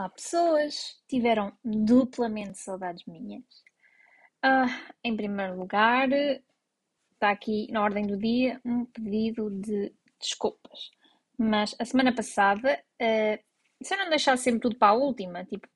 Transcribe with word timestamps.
Olá, 0.00 0.08
pessoas! 0.08 0.98
Tiveram 1.06 1.52
duplamente 1.62 2.58
saudades 2.58 3.04
minhas. 3.04 3.44
Ah, 4.42 4.64
em 5.04 5.14
primeiro 5.14 5.58
lugar, 5.58 6.08
está 6.10 7.30
aqui 7.30 7.70
na 7.70 7.82
ordem 7.82 8.06
do 8.06 8.16
dia 8.16 8.58
um 8.64 8.86
pedido 8.86 9.50
de 9.50 9.94
desculpas. 10.18 10.90
Mas 11.36 11.76
a 11.78 11.84
semana 11.84 12.14
passada, 12.14 12.82
uh, 12.94 13.84
se 13.84 13.92
eu 13.92 13.98
não 13.98 14.08
deixar 14.08 14.38
sempre 14.38 14.60
tudo 14.60 14.78
para 14.78 14.88
a 14.88 14.96
última, 14.96 15.44
tipo 15.44 15.68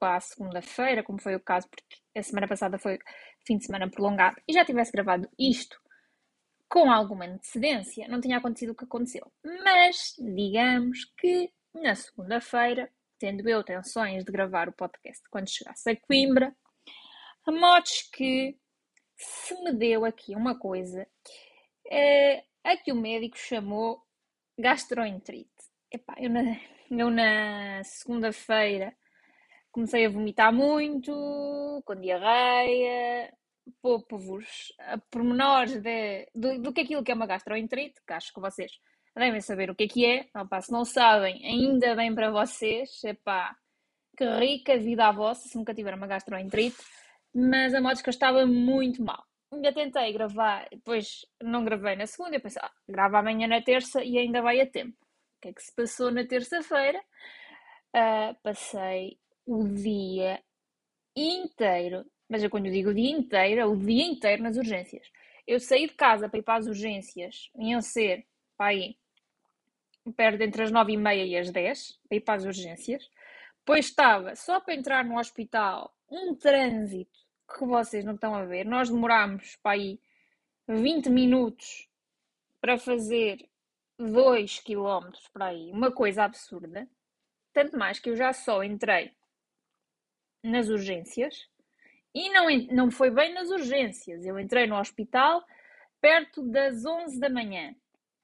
para 0.00 0.16
a 0.16 0.20
segunda-feira, 0.20 1.04
como 1.04 1.22
foi 1.22 1.36
o 1.36 1.40
caso, 1.40 1.68
porque 1.68 1.84
a 2.18 2.22
semana 2.24 2.48
passada 2.48 2.76
foi 2.76 2.98
fim 3.46 3.56
de 3.56 3.66
semana 3.66 3.88
prolongado, 3.88 4.34
e 4.48 4.52
já 4.52 4.64
tivesse 4.64 4.90
gravado 4.90 5.30
isto 5.38 5.80
com 6.68 6.90
alguma 6.90 7.24
antecedência, 7.24 8.08
não 8.08 8.20
tinha 8.20 8.38
acontecido 8.38 8.70
o 8.70 8.74
que 8.74 8.84
aconteceu. 8.84 9.30
Mas 9.44 10.16
digamos 10.18 11.04
que 11.16 11.52
na 11.72 11.94
segunda-feira 11.94 12.90
tendo 13.20 13.46
eu 13.48 13.62
tensões 13.62 14.24
de 14.24 14.32
gravar 14.32 14.68
o 14.68 14.72
podcast 14.72 15.22
quando 15.30 15.48
chegasse 15.48 15.90
a 15.90 15.94
Coimbra, 15.94 16.56
a 17.46 17.52
modos 17.52 18.02
que 18.10 18.58
se 19.16 19.54
me 19.62 19.72
deu 19.72 20.06
aqui 20.06 20.34
uma 20.34 20.58
coisa 20.58 21.06
é, 21.88 22.42
a 22.64 22.76
que 22.78 22.90
o 22.90 22.96
médico 22.96 23.36
chamou 23.36 24.02
gastroenterite. 24.58 25.50
Epá, 25.92 26.14
eu 26.18 26.30
na, 26.30 26.40
eu 26.90 27.10
na 27.10 27.84
segunda-feira 27.84 28.96
comecei 29.70 30.06
a 30.06 30.10
vomitar 30.10 30.52
muito, 30.52 31.12
com 31.84 31.94
diarreia, 31.94 33.32
poupo-vos 33.82 34.72
pormenores 35.10 35.80
de, 35.80 36.26
do, 36.34 36.58
do 36.58 36.72
que 36.72 36.80
aquilo 36.80 37.04
que 37.04 37.12
é 37.12 37.14
uma 37.14 37.26
gastroenterite, 37.26 38.00
que 38.06 38.12
acho 38.14 38.32
que 38.32 38.40
vocês 38.40 38.72
devem 39.16 39.40
saber 39.40 39.70
o 39.70 39.74
que 39.74 39.84
é 39.84 39.88
que 39.88 40.06
é. 40.06 40.28
Opa, 40.34 40.60
se 40.60 40.72
não 40.72 40.84
sabem, 40.84 41.44
ainda 41.44 41.94
bem 41.94 42.14
para 42.14 42.30
vocês. 42.30 43.02
Epá, 43.04 43.56
que 44.16 44.24
rica 44.24 44.78
vida 44.78 45.06
a 45.06 45.12
vossa 45.12 45.48
se 45.48 45.56
nunca 45.56 45.74
tiveram 45.74 45.96
uma 45.96 46.06
gastroenterite. 46.06 46.76
Mas 47.34 47.74
a 47.74 47.78
eu 47.78 48.10
estava 48.10 48.46
muito 48.46 49.02
mal. 49.02 49.24
Ainda 49.52 49.72
tentei 49.72 50.12
gravar, 50.12 50.68
depois 50.70 51.26
não 51.42 51.64
gravei 51.64 51.96
na 51.96 52.06
segunda. 52.06 52.36
Eu 52.36 52.40
pensei, 52.40 52.62
ah, 52.62 52.70
gravo 52.88 53.16
amanhã 53.16 53.48
na 53.48 53.60
terça 53.62 54.02
e 54.02 54.18
ainda 54.18 54.42
vai 54.42 54.60
a 54.60 54.66
tempo. 54.66 54.96
O 55.36 55.40
que 55.40 55.48
é 55.48 55.52
que 55.52 55.62
se 55.62 55.74
passou 55.74 56.10
na 56.10 56.24
terça-feira? 56.24 57.00
Uh, 57.96 58.34
passei 58.42 59.18
o 59.46 59.66
dia 59.66 60.40
inteiro, 61.16 62.04
mas 62.28 62.42
eu 62.42 62.50
quando 62.50 62.66
eu 62.66 62.72
digo 62.72 62.90
o 62.90 62.94
dia 62.94 63.10
inteiro, 63.10 63.60
é 63.60 63.66
o 63.66 63.76
dia 63.76 64.04
inteiro 64.04 64.42
nas 64.42 64.56
urgências. 64.56 65.10
Eu 65.46 65.58
saí 65.58 65.88
de 65.88 65.94
casa 65.94 66.28
para 66.28 66.38
ir 66.38 66.42
para 66.42 66.58
as 66.58 66.66
urgências, 66.66 67.50
iam 67.56 67.80
ser, 67.80 68.24
para 68.56 68.70
aí, 68.70 68.96
perto 70.16 70.42
entre 70.42 70.62
as 70.62 70.70
nove 70.70 70.92
e 70.92 70.96
meia 70.96 71.24
e 71.24 71.36
as 71.36 71.50
dez, 71.50 71.98
para 72.08 72.16
ir 72.16 72.20
para 72.20 72.34
as 72.34 72.44
urgências. 72.44 73.10
Depois 73.58 73.86
estava 73.86 74.34
só 74.34 74.60
para 74.60 74.74
entrar 74.74 75.04
no 75.04 75.18
hospital 75.18 75.94
um 76.10 76.34
trânsito 76.34 77.18
que 77.52 77.64
vocês 77.64 78.04
não 78.04 78.14
estão 78.14 78.34
a 78.34 78.44
ver. 78.44 78.64
Nós 78.64 78.88
demorámos 78.88 79.56
para 79.56 79.72
aí 79.72 80.00
20 80.66 81.10
minutos 81.10 81.88
para 82.60 82.78
fazer 82.78 83.48
2 83.98 84.60
km 84.60 85.10
para 85.32 85.46
aí, 85.46 85.70
uma 85.72 85.92
coisa 85.92 86.24
absurda. 86.24 86.88
Tanto 87.52 87.76
mais 87.76 87.98
que 87.98 88.10
eu 88.10 88.16
já 88.16 88.32
só 88.32 88.62
entrei 88.62 89.12
nas 90.42 90.68
urgências 90.68 91.48
e 92.14 92.30
não, 92.30 92.46
não 92.72 92.90
foi 92.90 93.10
bem 93.10 93.34
nas 93.34 93.50
urgências. 93.50 94.24
Eu 94.24 94.38
entrei 94.38 94.66
no 94.66 94.78
hospital 94.78 95.44
perto 96.00 96.42
das 96.42 96.84
11 96.84 97.20
da 97.20 97.28
manhã, 97.28 97.74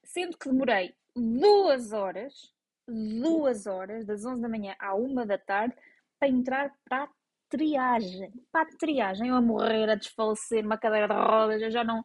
sendo 0.03 0.37
que 0.37 0.49
demorei 0.49 0.95
duas 1.17 1.91
horas, 1.91 2.53
duas 2.87 3.65
horas, 3.65 4.05
das 4.05 4.23
11 4.23 4.41
da 4.41 4.49
manhã 4.49 4.75
à 4.79 4.95
1 4.95 5.25
da 5.25 5.37
tarde, 5.37 5.75
para 6.19 6.29
entrar 6.29 6.73
para 6.85 7.03
a 7.03 7.09
triagem. 7.49 8.31
Para 8.51 8.69
a 8.69 8.77
triagem, 8.77 9.29
eu 9.29 9.35
a 9.35 9.41
morrer, 9.41 9.89
a 9.89 9.95
desfalecer, 9.95 10.63
uma 10.63 10.77
cadeira 10.77 11.07
de 11.07 11.13
rodas, 11.13 11.61
eu 11.61 11.71
já 11.71 11.83
não. 11.83 12.03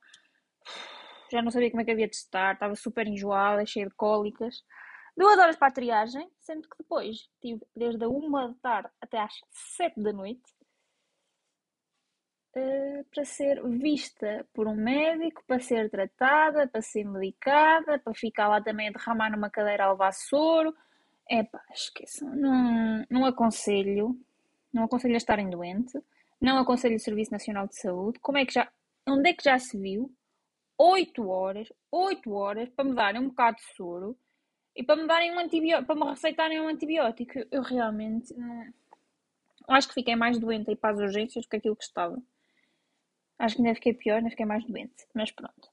Já 1.30 1.40
não 1.40 1.50
sabia 1.50 1.70
como 1.70 1.80
é 1.80 1.84
que 1.84 1.90
havia 1.90 2.08
de 2.08 2.16
estar, 2.16 2.54
estava 2.54 2.74
super 2.74 3.06
enjoada, 3.06 3.64
cheia 3.64 3.86
de 3.86 3.94
cólicas. 3.94 4.62
Duas 5.16 5.38
horas 5.38 5.56
para 5.56 5.68
a 5.68 5.72
triagem, 5.72 6.30
sendo 6.40 6.68
que 6.68 6.76
depois 6.78 7.28
tive 7.40 7.60
desde 7.76 8.04
a 8.04 8.08
1 8.08 8.30
da 8.30 8.54
tarde 8.62 8.88
até 9.00 9.18
às 9.18 9.32
7 9.76 10.00
da 10.00 10.12
noite 10.12 10.42
uh, 12.56 13.04
para 13.12 13.24
ser 13.24 13.62
vista 13.68 14.46
por 14.52 14.66
um 14.66 14.74
médico, 14.74 15.42
para 15.46 15.60
ser 15.60 15.90
tratada, 15.90 16.68
para 16.68 16.82
ser 16.82 17.04
medicada, 17.04 17.98
para 17.98 18.14
ficar 18.14 18.48
lá 18.48 18.62
também 18.62 18.88
a 18.88 18.92
derramar 18.92 19.30
numa 19.30 19.50
cadeira 19.50 19.84
a 19.84 19.92
levar 19.92 20.12
soro. 20.12 20.74
Pá, 21.50 21.62
esqueçam. 21.72 22.34
Não, 22.34 23.06
não 23.10 23.24
aconselho. 23.24 24.18
Não 24.72 24.84
aconselho 24.84 25.14
a 25.14 25.18
estarem 25.18 25.48
doente. 25.48 25.98
Não 26.40 26.58
aconselho 26.58 26.96
o 26.96 27.00
Serviço 27.00 27.32
Nacional 27.32 27.66
de 27.68 27.76
Saúde. 27.76 28.18
Como 28.20 28.38
é 28.38 28.44
que 28.44 28.52
já. 28.52 28.70
Onde 29.08 29.30
é 29.30 29.32
que 29.32 29.44
já 29.44 29.58
se 29.58 29.78
viu? 29.78 30.12
8 30.78 31.28
horas, 31.28 31.72
8 31.90 32.32
horas 32.32 32.68
para 32.70 32.84
me 32.84 32.94
darem 32.94 33.20
um 33.20 33.28
bocado 33.28 33.56
de 33.56 33.76
soro 33.76 34.16
e 34.74 34.82
para 34.82 34.96
me 34.96 35.06
darem 35.06 35.32
um 35.32 35.38
antibiótico, 35.38 35.86
para 35.86 36.04
me 36.04 36.10
receitarem 36.10 36.60
um 36.60 36.68
antibiótico. 36.68 37.32
Eu 37.50 37.62
realmente 37.62 38.34
não. 38.34 38.66
Acho 39.68 39.88
que 39.88 39.94
fiquei 39.94 40.16
mais 40.16 40.38
doente 40.38 40.70
aí 40.70 40.76
para 40.76 40.94
as 40.94 40.98
urgências 40.98 41.44
do 41.44 41.48
que 41.48 41.56
aquilo 41.56 41.76
que 41.76 41.84
estava. 41.84 42.20
Acho 43.38 43.56
que 43.56 43.62
ainda 43.62 43.74
fiquei 43.74 43.94
pior, 43.94 44.16
ainda 44.16 44.30
fiquei 44.30 44.46
mais 44.46 44.64
doente. 44.64 45.06
Mas 45.14 45.30
pronto. 45.30 45.70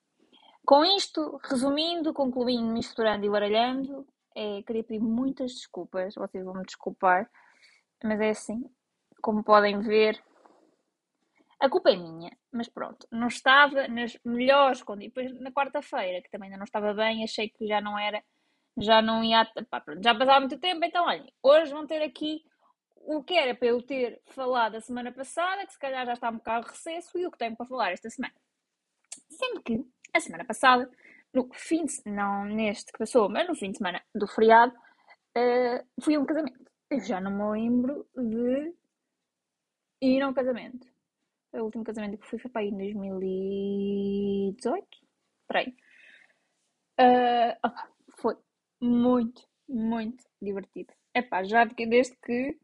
Com 0.66 0.84
isto, 0.86 1.40
resumindo, 1.44 2.14
concluindo, 2.14 2.72
misturando 2.72 3.26
e 3.26 3.30
baralhando, 3.30 4.08
é, 4.36 4.62
queria 4.64 4.84
pedir 4.84 5.00
muitas 5.00 5.54
desculpas. 5.54 6.16
Vocês 6.16 6.44
vão 6.44 6.54
me 6.54 6.66
desculpar. 6.66 7.30
Mas 8.04 8.20
é 8.20 8.30
assim. 8.30 8.64
Como 9.22 9.44
podem 9.44 9.80
ver, 9.82 10.22
a 11.60 11.70
culpa 11.70 11.92
é 11.92 11.96
minha. 11.96 12.32
Mas 12.52 12.70
pronto. 12.70 13.08
Não 13.12 13.28
estava 13.28 13.88
nas 13.88 14.18
melhores 14.24 14.82
condições. 14.82 15.14
Depois, 15.14 15.42
na 15.42 15.52
quarta-feira, 15.52 16.22
que 16.22 16.30
também 16.30 16.48
ainda 16.48 16.58
não 16.58 16.66
estava 16.66 16.94
bem, 16.94 17.24
achei 17.24 17.50
que 17.50 17.68
já 17.68 17.82
não 17.82 17.98
era. 17.98 18.24
Já 18.78 19.02
não 19.02 19.24
ia. 19.24 19.46
Pá, 19.70 19.82
pronto, 19.82 20.02
já 20.04 20.16
passava 20.16 20.40
muito 20.40 20.58
tempo. 20.60 20.86
Então, 20.86 21.06
olhem, 21.06 21.32
hoje 21.44 21.72
vão 21.72 21.86
ter 21.86 22.02
aqui 22.02 22.44
o 23.10 23.24
que 23.24 23.34
era 23.34 23.56
para 23.56 23.70
eu 23.70 23.82
ter 23.82 24.22
falado 24.28 24.76
a 24.76 24.82
semana 24.82 25.12
passada, 25.12 25.66
que 25.66 25.74
se 25.74 25.80
calhar 25.80 26.06
já 26.06 26.14
está 26.14 26.30
um 26.30 26.38
bocado 26.38 26.68
recesso, 26.68 27.18
e 27.18 27.26
o 27.26 27.32
que 27.32 27.40
tenho 27.40 27.58
para 27.58 27.66
falar 27.66 27.92
esta 27.92 28.08
semana. 28.08 28.36
Sendo 29.28 29.64
que 29.64 29.84
a 30.14 30.20
semana 30.20 30.46
passada, 30.46 30.88
no 31.34 31.50
fim 31.52 31.86
de, 31.86 32.04
não 32.06 32.46
neste 32.46 32.92
que 32.92 33.00
passou, 33.00 33.28
mas 33.28 33.48
no 33.48 33.56
fim 33.56 33.72
de 33.72 33.80
semana 33.80 34.00
do 34.14 34.28
feriado, 34.28 34.76
uh, 35.36 36.04
fui 36.04 36.14
a 36.14 36.20
um 36.20 36.26
casamento. 36.26 36.72
Eu 36.88 37.00
já 37.00 37.20
não 37.20 37.32
me 37.32 37.50
lembro 37.60 38.08
de 38.16 38.76
ir 40.04 40.22
a 40.22 40.28
um 40.28 40.34
casamento. 40.34 40.88
O 41.54 41.64
último 41.64 41.84
casamento 41.84 42.20
que 42.20 42.28
fui 42.28 42.38
foi 42.38 42.52
para 42.52 42.62
aí 42.62 42.68
em 42.68 42.78
2018. 42.78 44.88
Espera 45.42 45.66
aí. 45.66 45.76
Uh, 47.02 47.58
foi 48.18 48.38
muito, 48.80 49.48
muito 49.68 50.24
divertido. 50.40 50.94
Epá, 51.16 51.44
já 51.44 51.66
desde 51.66 52.16
que 52.18 52.56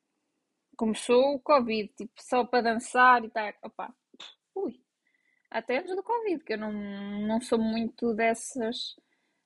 começou 0.75 1.36
o 1.36 1.40
Covid, 1.40 1.91
tipo, 1.96 2.13
só 2.22 2.46
para 2.46 2.74
dançar 2.74 3.24
e 3.24 3.30
tal. 3.30 3.53
Opa, 3.63 3.94
ui, 4.56 4.80
até 5.50 5.78
antes 5.78 5.96
do 5.96 6.03
Covid, 6.03 6.44
que 6.44 6.53
eu 6.53 6.58
não, 6.58 6.72
não 6.74 7.41
sou 7.41 7.58
muito 7.59 8.13
dessas, 8.13 8.96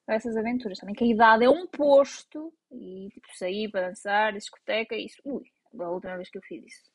dessas 0.07 0.35
aventuras. 0.35 0.79
Também 0.79 0.95
que 0.95 1.03
a 1.03 1.07
idade 1.07 1.45
é 1.45 1.49
um 1.49 1.67
posto 1.67 2.53
e 2.71 3.09
tipo, 3.13 3.27
sair 3.35 3.69
para 3.69 3.89
dançar, 3.89 4.33
discoteca, 4.33 4.95
isso. 4.95 5.21
Ui, 5.23 5.43
a 5.79 5.89
última 5.89 6.15
vez 6.15 6.29
que 6.29 6.37
eu 6.37 6.41
fiz 6.43 6.65
isso. 6.65 6.91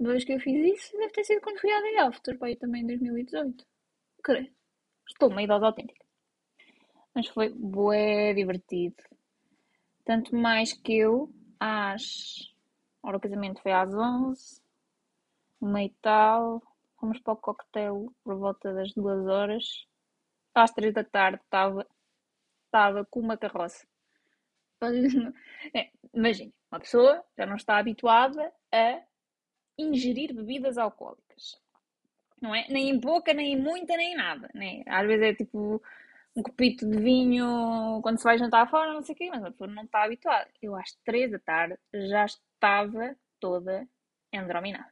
A 0.00 0.04
vez 0.08 0.24
que 0.24 0.32
eu 0.32 0.40
fiz 0.40 0.74
isso 0.74 0.96
deve 0.96 1.12
ter 1.12 1.24
sido 1.24 1.40
quando 1.40 1.60
fui 1.60 1.70
à 1.70 1.80
Day 1.80 1.96
After, 1.98 2.38
para 2.38 2.56
também 2.56 2.82
em 2.82 2.86
2018. 2.86 3.64
Creio. 4.22 4.52
Estou 5.08 5.30
uma 5.30 5.42
idade 5.42 5.64
autêntica. 5.64 6.04
Mas 7.14 7.28
foi 7.28 7.50
bué 7.50 8.34
divertido. 8.34 8.96
Tanto 10.04 10.34
mais 10.34 10.72
que 10.72 10.96
eu, 10.96 11.32
às 11.60 12.53
Ora, 13.04 13.18
o 13.18 13.20
casamento 13.20 13.60
foi 13.60 13.70
às 13.70 13.92
11, 13.94 14.62
uma 15.60 15.82
e 15.82 15.90
tal. 16.00 16.62
Fomos 16.98 17.20
para 17.20 17.34
o 17.34 17.36
coquetel 17.36 18.10
por 18.24 18.36
volta 18.36 18.72
das 18.72 18.94
2 18.94 19.26
horas. 19.26 19.86
Às 20.54 20.70
3 20.72 20.94
da 20.94 21.04
tarde 21.04 21.38
estava, 21.44 21.86
estava 22.64 23.04
com 23.04 23.20
uma 23.20 23.36
carroça. 23.36 23.86
É, 25.74 25.90
Imagina, 26.12 26.52
uma 26.70 26.80
pessoa 26.80 27.24
já 27.38 27.46
não 27.46 27.56
está 27.56 27.78
habituada 27.78 28.52
a 28.72 29.02
ingerir 29.78 30.34
bebidas 30.34 30.78
alcoólicas. 30.78 31.60
Não 32.40 32.54
é? 32.54 32.66
Nem 32.68 32.90
em 32.90 33.00
pouca, 33.00 33.32
nem 33.32 33.54
em 33.54 33.60
muita, 33.60 33.96
nem 33.96 34.12
em 34.12 34.16
nada. 34.16 34.50
Né? 34.54 34.82
Às 34.86 35.06
vezes 35.06 35.24
é 35.26 35.34
tipo 35.34 35.82
um 36.36 36.42
copito 36.42 36.88
de 36.88 36.98
vinho 36.98 38.00
quando 38.02 38.18
se 38.18 38.24
vai 38.24 38.38
jantar 38.38 38.68
fora, 38.68 38.92
não 38.92 39.02
sei 39.02 39.14
o 39.14 39.18
quê, 39.18 39.30
mas 39.30 39.44
a 39.44 39.50
pessoa 39.50 39.68
não 39.68 39.84
está 39.84 40.04
habituada. 40.04 40.50
Eu 40.62 40.74
às 40.74 40.92
3 41.04 41.30
da 41.32 41.38
tarde 41.38 41.78
já 42.08 42.26
estava 42.64 43.14
toda 43.38 43.86
endrominada. 44.32 44.90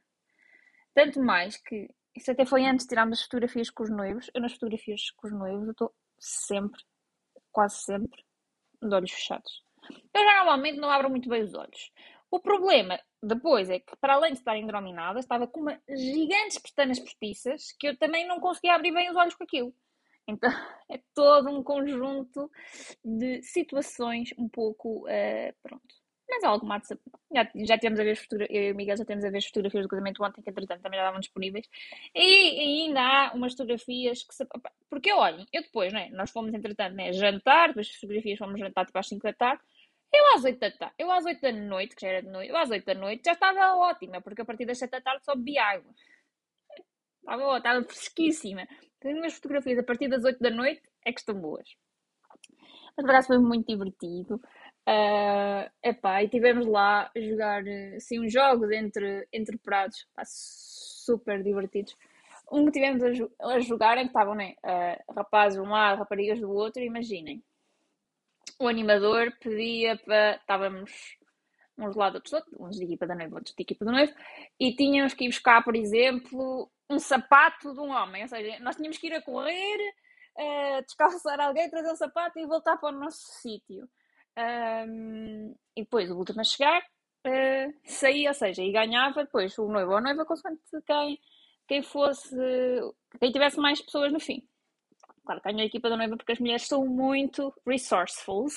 Tanto 0.93 1.19
mais 1.19 1.57
que 1.57 1.89
isso 2.15 2.29
até 2.29 2.45
foi 2.45 2.63
antes 2.65 2.85
de 2.85 2.89
tirarmos 2.89 3.17
as 3.19 3.25
fotografias 3.25 3.71
com 3.71 3.81
os 3.81 3.89
noivos. 3.89 4.29
Eu 4.31 4.41
nas 4.41 4.53
fotografias 4.53 5.09
com 5.17 5.25
os 5.25 5.33
noivos 5.33 5.69
estou 5.69 5.91
sempre, 6.19 6.79
quase 7.51 7.77
sempre, 7.77 8.23
de 8.79 8.93
olhos 8.93 9.11
fechados. 9.11 9.63
Eu 10.13 10.23
já 10.23 10.35
normalmente 10.37 10.77
não 10.77 10.89
abro 10.89 11.09
muito 11.09 11.27
bem 11.27 11.41
os 11.41 11.55
olhos. 11.55 11.91
O 12.29 12.39
problema 12.39 12.99
depois 13.21 13.69
é 13.71 13.79
que, 13.79 13.95
para 13.97 14.13
além 14.13 14.33
de 14.33 14.39
estar 14.39 14.55
endrominada, 14.55 15.19
estava 15.19 15.47
com 15.47 15.61
uma 15.61 15.81
gigantes 15.89 16.59
pestanas 16.59 16.99
postiças 16.99 17.71
que 17.79 17.87
eu 17.87 17.97
também 17.97 18.27
não 18.27 18.39
conseguia 18.39 18.75
abrir 18.75 18.93
bem 18.93 19.09
os 19.09 19.15
olhos 19.15 19.33
com 19.33 19.43
aquilo. 19.43 19.73
Então 20.27 20.49
é 20.91 21.01
todo 21.15 21.49
um 21.49 21.63
conjunto 21.63 22.51
de 23.03 23.41
situações 23.41 24.31
um 24.37 24.47
pouco. 24.47 25.07
Uh, 25.07 25.53
pronto. 25.63 26.02
Mas 26.29 26.43
algo 26.43 26.65
mais. 26.65 26.87
Já, 27.33 27.49
já 27.55 27.77
temos 27.77 27.99
a 27.99 28.03
ver 28.03 28.15
fotografias. 28.15 28.57
Eu 28.57 28.69
e 28.69 28.71
o 28.71 28.75
Miguel 28.75 28.97
já 28.97 29.05
temos 29.05 29.25
a 29.25 29.29
ver 29.29 29.37
as 29.37 29.45
fotografias 29.45 29.83
do 29.83 29.89
casamento 29.89 30.23
ontem, 30.23 30.41
que 30.41 30.49
entretanto 30.49 30.81
também 30.81 30.97
já 30.97 31.03
estavam 31.03 31.19
disponíveis. 31.19 31.67
E, 32.15 32.85
ainda 32.85 33.01
há 33.01 33.33
umas 33.33 33.53
fotografias 33.53 34.23
que. 34.23 34.33
Se, 34.33 34.45
porque 34.89 35.11
olhem, 35.11 35.45
eu 35.51 35.61
depois, 35.61 35.91
né? 35.93 36.09
Nós 36.11 36.31
fomos 36.31 36.53
entretanto 36.53 36.95
né, 36.95 37.13
jantar, 37.13 37.69
depois 37.69 37.87
as 37.89 37.95
fotografias 37.95 38.39
fomos 38.39 38.59
jantar 38.59 38.85
tipo 38.85 38.97
às 38.97 39.07
5 39.07 39.23
da 39.23 39.33
tarde. 39.33 39.61
Eu 40.11 40.35
às 40.35 40.43
8 40.43 40.59
da 40.59 40.71
tarde, 40.71 40.95
eu 40.99 41.11
às 41.11 41.25
8 41.25 41.41
da 41.41 41.51
noite, 41.51 41.95
que 41.95 42.01
já 42.01 42.09
era 42.09 42.21
de 42.21 42.29
noite, 42.29 42.49
eu 42.49 42.57
às 42.57 42.69
8 42.69 42.85
da 42.85 42.93
noite 42.93 43.23
já 43.25 43.33
estava 43.33 43.75
ótima, 43.77 44.21
porque 44.21 44.43
a 44.43 44.45
partir 44.45 44.65
das 44.65 44.77
7 44.77 44.91
da 44.91 45.01
tarde 45.01 45.25
só 45.25 45.35
bebi 45.35 45.57
água. 45.57 45.91
Estava, 47.19 47.57
estava 47.57 47.83
fresquíssima. 47.83 48.67
Tenho 48.99 49.17
umas 49.17 49.33
fotografias 49.33 49.79
a 49.79 49.83
partir 49.83 50.07
das 50.07 50.23
8 50.23 50.39
da 50.39 50.51
noite 50.51 50.83
é 51.05 51.11
que 51.11 51.19
estão 51.19 51.35
boas. 51.35 51.67
Mas 52.95 53.05
por 53.05 53.09
acaso 53.09 53.27
foi 53.27 53.39
muito 53.39 53.67
divertido. 53.67 54.39
Uh, 54.85 55.71
epá, 55.81 56.21
e 56.21 56.27
tivemos 56.27 56.67
lá 56.67 57.09
a 57.15 57.19
jogar 57.19 57.63
assim, 57.95 58.19
uns 58.19 58.33
jogos 58.33 58.69
entre, 58.71 59.25
entre 59.31 59.57
prados 59.57 60.05
super 60.27 61.41
divertidos. 61.41 61.95
Um 62.51 62.65
que 62.65 62.73
tivemos 62.73 63.01
a, 63.01 63.47
a 63.47 63.59
jogar 63.59 63.97
em 63.97 64.01
que 64.01 64.07
estavam 64.07 64.35
né, 64.35 64.55
uh, 64.63 65.13
rapazes 65.13 65.59
de 65.59 65.65
um 65.65 65.71
lado, 65.71 65.99
raparigas 65.99 66.39
do 66.39 66.51
outro, 66.51 66.81
imaginem. 66.81 67.41
O 68.59 68.67
animador 68.67 69.33
pedia 69.39 69.97
para. 69.97 70.35
Estávamos 70.35 71.17
uns 71.77 71.95
lados, 71.95 72.15
outros 72.15 72.33
outros, 72.33 72.59
uns 72.59 72.77
de 72.77 72.83
equipa 72.83 73.07
da 73.07 73.15
noiva, 73.15 73.35
outros 73.35 73.55
de 73.55 73.63
equipa 73.63 73.83
do 73.83 73.91
noivo, 73.91 74.13
e 74.59 74.75
tínhamos 74.75 75.13
que 75.13 75.25
ir 75.25 75.29
buscar, 75.29 75.63
por 75.63 75.75
exemplo, 75.75 76.69
um 76.89 76.99
sapato 76.99 77.73
de 77.73 77.79
um 77.79 77.89
homem. 77.89 78.21
Ou 78.21 78.27
seja, 78.27 78.59
nós 78.59 78.75
tínhamos 78.75 78.97
que 78.97 79.07
ir 79.07 79.13
a 79.13 79.21
correr, 79.21 79.93
uh, 80.37 80.85
descalçar 80.85 81.39
alguém, 81.39 81.69
trazer 81.69 81.91
um 81.91 81.95
sapato 81.95 82.37
e 82.37 82.45
voltar 82.45 82.77
para 82.77 82.95
o 82.95 82.99
nosso 82.99 83.21
sítio. 83.41 83.89
Um, 84.37 85.55
e 85.75 85.83
depois 85.83 86.09
o 86.09 86.17
último 86.17 86.41
a 86.41 86.43
chegar 86.43 86.81
uh, 86.81 87.73
saía, 87.85 88.29
ou 88.29 88.33
seja, 88.33 88.63
e 88.63 88.71
ganhava 88.71 89.23
depois 89.23 89.57
o 89.57 89.67
noivo 89.67 89.91
ou 89.91 89.97
a 89.97 90.01
noiva, 90.01 90.25
consoante 90.25 90.61
quem, 90.85 91.19
quem 91.67 91.83
fosse, 91.83 92.35
quem 93.19 93.31
tivesse 93.31 93.59
mais 93.59 93.81
pessoas 93.81 94.11
no 94.11 94.19
fim. 94.19 94.47
Claro, 95.25 95.41
ganhou 95.43 95.61
a 95.61 95.65
equipa 95.65 95.89
da 95.89 95.97
noiva 95.97 96.17
porque 96.17 96.33
as 96.33 96.39
mulheres 96.39 96.67
são 96.67 96.85
muito 96.85 97.53
resourceful, 97.65 98.47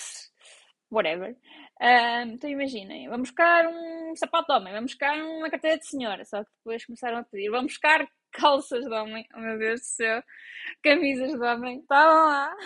whatever. 0.90 1.36
Um, 1.80 2.32
então 2.32 2.48
imaginem, 2.48 3.08
vamos 3.08 3.28
buscar 3.28 3.66
um 3.68 4.16
sapato 4.16 4.46
de 4.46 4.58
homem, 4.58 4.72
vamos 4.72 4.92
buscar 4.92 5.14
uma 5.22 5.50
carteira 5.50 5.78
de 5.78 5.86
senhora, 5.86 6.24
só 6.24 6.42
que 6.42 6.50
depois 6.58 6.84
começaram 6.86 7.18
a 7.18 7.24
pedir, 7.24 7.50
vamos 7.50 7.72
buscar 7.72 8.08
calças 8.32 8.84
de 8.84 8.92
homem, 8.92 9.26
oh 9.34 9.40
meu 9.40 9.58
Deus 9.58 9.80
do 9.80 9.84
céu, 9.84 10.22
camisas 10.82 11.32
de 11.32 11.46
homem, 11.46 11.80
estavam 11.80 12.26
lá. 12.26 12.56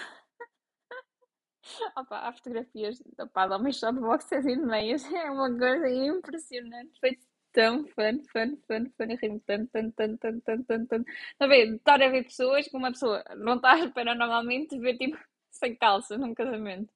Opa, 1.96 2.18
há 2.18 2.32
fotografias 2.32 3.02
opa, 3.18 3.46
de 3.46 3.54
homens 3.54 3.76
só 3.76 3.90
de 3.90 4.00
boxers 4.00 4.46
e 4.46 4.56
de 4.56 4.62
meias, 4.62 5.04
é 5.12 5.30
uma 5.30 5.48
coisa 5.56 5.88
impressionante, 5.88 6.98
foi 7.00 7.18
tão 7.52 7.86
fun, 7.88 8.22
fun, 8.32 8.56
fun, 8.66 8.90
fun, 8.96 9.10
eu 9.10 9.16
rimo 9.16 9.40
tanto, 9.40 9.70
tanto, 9.72 9.92
tanto, 9.94 10.18
tanto, 10.18 10.40
tanto, 10.42 10.64
tanto, 10.64 10.86
tanto. 10.86 11.10
Está 11.10 11.44
a 11.44 11.48
ver, 11.48 11.74
estar 11.74 12.02
a 12.02 12.08
ver 12.08 12.24
pessoas 12.24 12.68
que 12.68 12.76
uma 12.76 12.92
pessoa 12.92 13.24
não 13.36 13.56
está 13.56 13.72
a 13.72 13.78
esperar 13.80 14.14
normalmente 14.14 14.78
ver 14.78 14.96
tipo 14.96 15.18
sem 15.50 15.74
calça 15.76 16.16
num 16.16 16.34
casamento. 16.34 16.92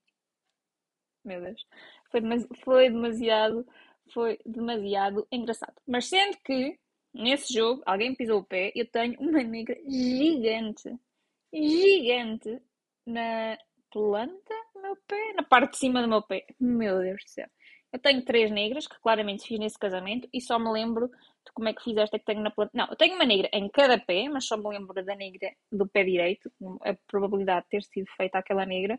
Meu 1.24 1.40
Deus. 1.40 1.66
Foi, 2.10 2.20
foi 2.64 2.90
demasiado, 2.90 3.66
foi 4.12 4.38
demasiado 4.46 5.26
engraçado. 5.32 5.74
Mas 5.86 6.06
sendo 6.06 6.36
que 6.44 6.78
nesse 7.12 7.52
jogo 7.52 7.82
alguém 7.86 8.14
pisou 8.14 8.40
o 8.40 8.44
pé, 8.44 8.72
eu 8.74 8.86
tenho 8.86 9.18
uma 9.20 9.42
negra 9.42 9.76
gigante, 9.88 10.96
gigante 11.52 12.60
na 13.06 13.58
planta 13.94 14.54
do 14.74 14.82
meu 14.82 14.96
pé, 15.06 15.32
na 15.34 15.44
parte 15.44 15.70
de 15.70 15.78
cima 15.78 16.02
do 16.02 16.08
meu 16.08 16.20
pé. 16.20 16.44
Meu 16.58 16.98
Deus 16.98 17.22
do 17.22 17.30
céu. 17.30 17.46
Eu 17.92 18.00
tenho 18.00 18.24
três 18.24 18.50
negras 18.50 18.88
que 18.88 19.00
claramente 19.00 19.46
fiz 19.46 19.56
nesse 19.56 19.78
casamento 19.78 20.28
e 20.32 20.40
só 20.40 20.58
me 20.58 20.68
lembro 20.68 21.06
de 21.06 21.52
como 21.54 21.68
é 21.68 21.72
que 21.72 21.84
fiz 21.84 21.96
esta 21.96 22.18
que 22.18 22.24
tenho 22.24 22.42
na 22.42 22.50
planta. 22.50 22.72
Não, 22.74 22.88
eu 22.88 22.96
tenho 22.96 23.14
uma 23.14 23.24
negra 23.24 23.48
em 23.52 23.68
cada 23.68 23.96
pé, 23.96 24.28
mas 24.28 24.46
só 24.46 24.56
me 24.56 24.68
lembro 24.68 24.92
da 24.92 25.14
negra 25.14 25.52
do 25.70 25.86
pé 25.86 26.02
direito, 26.02 26.50
a 26.82 26.92
probabilidade 27.06 27.66
de 27.66 27.70
ter 27.70 27.84
sido 27.84 28.10
feita 28.16 28.36
aquela 28.36 28.66
negra. 28.66 28.98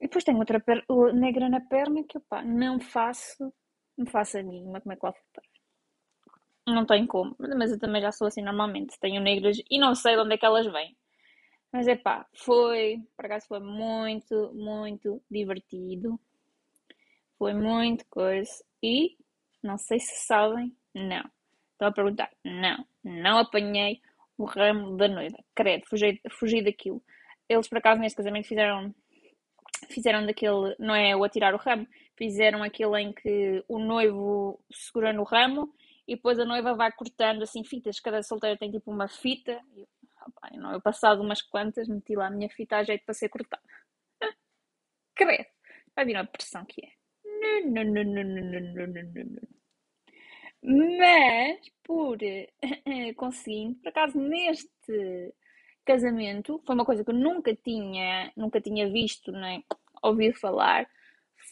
E 0.00 0.06
depois 0.06 0.24
tenho 0.24 0.38
outra 0.38 0.58
per... 0.58 0.82
negra 1.12 1.50
na 1.50 1.60
perna 1.60 2.02
que, 2.04 2.16
opá, 2.16 2.42
não 2.42 2.80
faço, 2.80 3.52
não 3.98 4.06
faço 4.06 4.38
a 4.38 4.42
mínima 4.42 4.80
como 4.80 4.94
é 4.94 4.96
que 4.96 5.04
lá 5.04 5.12
foi 5.12 6.74
Não 6.74 6.86
tenho 6.86 7.06
como, 7.06 7.36
mas 7.38 7.70
eu 7.70 7.78
também 7.78 8.00
já 8.00 8.12
sou 8.12 8.28
assim 8.28 8.40
normalmente. 8.40 8.98
Tenho 8.98 9.20
negras 9.20 9.58
e 9.70 9.78
não 9.78 9.94
sei 9.94 10.14
de 10.14 10.22
onde 10.22 10.36
é 10.36 10.38
que 10.38 10.46
elas 10.46 10.64
vêm. 10.72 10.96
Mas 11.72 11.86
é 11.86 11.96
pá, 11.96 12.26
foi, 12.34 12.98
por 13.16 13.26
acaso 13.26 13.46
foi 13.46 13.60
muito, 13.60 14.52
muito 14.54 15.22
divertido. 15.30 16.18
Foi 17.38 17.54
muito 17.54 18.04
coisa. 18.10 18.52
E, 18.82 19.16
não 19.62 19.78
sei 19.78 20.00
se 20.00 20.26
sabem, 20.26 20.76
não. 20.94 21.24
Estão 21.72 21.88
a 21.88 21.92
perguntar, 21.92 22.30
não, 22.44 22.84
não 23.04 23.38
apanhei 23.38 24.00
o 24.36 24.44
ramo 24.44 24.96
da 24.96 25.08
noiva. 25.08 25.38
Credo, 25.54 25.86
fugi, 25.86 26.20
fugi 26.30 26.62
daquilo. 26.62 27.02
Eles, 27.48 27.68
por 27.68 27.78
acaso, 27.78 28.00
neste 28.00 28.16
casamento 28.16 28.48
fizeram 28.48 28.94
fizeram 29.88 30.26
daquele, 30.26 30.74
não 30.78 30.94
é 30.94 31.16
o 31.16 31.24
atirar 31.24 31.54
o 31.54 31.58
ramo, 31.58 31.86
fizeram 32.16 32.62
aquele 32.62 33.00
em 33.00 33.12
que 33.12 33.64
o 33.68 33.78
noivo 33.78 34.60
segura 34.70 35.12
no 35.12 35.24
ramo 35.24 35.72
e 36.06 36.16
depois 36.16 36.38
a 36.38 36.44
noiva 36.44 36.74
vai 36.74 36.92
cortando 36.92 37.42
assim 37.42 37.64
fitas, 37.64 38.00
cada 38.00 38.22
solteiro 38.22 38.58
tem 38.58 38.70
tipo 38.70 38.90
uma 38.90 39.08
fita. 39.08 39.60
Ah, 40.20 40.50
não, 40.56 40.72
eu 40.72 40.80
passado 40.80 41.22
umas 41.22 41.42
quantas 41.42 41.88
meti 41.88 42.14
lá 42.14 42.26
a 42.26 42.30
minha 42.30 42.48
fita 42.50 42.76
a 42.76 42.84
jeito 42.84 43.04
para 43.04 43.14
ser 43.14 43.28
cortada. 43.28 43.62
Credo. 45.14 45.46
Vai 45.96 46.04
vir 46.04 46.16
a 46.16 46.24
pressão 46.24 46.64
que 46.66 46.84
é. 46.84 46.90
Mas, 50.62 51.70
por 51.84 52.18
eh, 52.22 52.50
conseguindo, 53.16 53.76
por 53.80 53.88
acaso 53.88 54.18
neste 54.18 55.34
casamento, 55.84 56.62
foi 56.66 56.74
uma 56.74 56.84
coisa 56.84 57.04
que 57.04 57.10
eu 57.10 57.14
nunca 57.14 57.54
tinha, 57.56 58.32
nunca 58.36 58.60
tinha 58.60 58.90
visto 58.90 59.32
nem 59.32 59.64
ouvido 60.02 60.38
falar, 60.38 60.88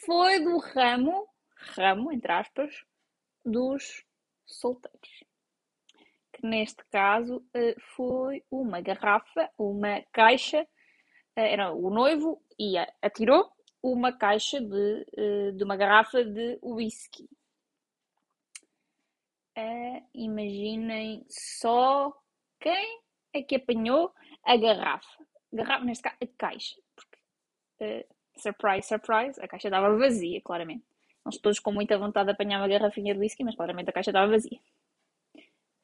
foi 0.04 0.40
do 0.40 0.58
ramo, 0.58 1.26
ramo, 1.76 2.12
entre 2.12 2.32
aspas, 2.32 2.74
dos 3.44 4.04
solteiros. 4.46 5.27
Que 6.38 6.46
neste 6.46 6.84
caso 6.88 7.44
eh, 7.52 7.74
foi 7.96 8.44
uma 8.48 8.80
garrafa, 8.80 9.50
uma 9.58 10.00
caixa, 10.12 10.60
eh, 11.34 11.52
era 11.52 11.72
o 11.72 11.90
noivo 11.90 12.40
e 12.56 12.76
atirou 13.02 13.50
uma 13.82 14.12
caixa 14.12 14.60
de, 14.60 15.04
eh, 15.16 15.50
de 15.52 15.64
uma 15.64 15.76
garrafa 15.76 16.24
de 16.24 16.58
whisky. 16.62 17.28
imaginem 20.14 21.24
só 21.28 22.12
quem 22.60 23.00
é 23.32 23.42
que 23.42 23.56
apanhou 23.56 24.12
a 24.44 24.56
garrafa. 24.56 25.24
Garrafa, 25.52 25.84
neste 25.84 26.02
caso, 26.04 26.16
a 26.22 26.26
caixa. 26.38 26.76
Porque, 26.94 28.06
surprise, 28.36 28.86
surprise, 28.86 29.40
a 29.40 29.48
caixa 29.48 29.66
estava 29.66 29.96
vazia, 29.98 30.40
claramente. 30.42 30.84
Nós 31.24 31.38
todos 31.38 31.58
com 31.58 31.72
muita 31.72 31.98
vontade 31.98 32.26
de 32.26 32.32
apanhar 32.32 32.60
uma 32.60 32.68
garrafinha 32.68 33.14
de 33.14 33.20
whisky, 33.20 33.42
mas 33.42 33.56
claramente 33.56 33.90
a 33.90 33.92
caixa 33.92 34.10
estava 34.10 34.30
vazia. 34.30 34.60